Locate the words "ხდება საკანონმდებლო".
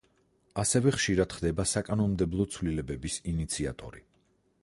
1.39-2.49